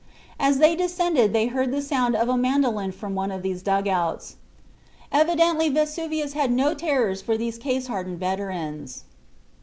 [0.39, 4.35] As they descended they heard the sound of a mandolin from one of these dugouts.
[5.11, 9.03] Evidently Vesuvius had no terrors for these case hardened veterans.